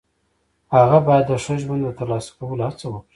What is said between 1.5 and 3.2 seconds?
ژوند د ترلاسه کولو هڅه وکړي.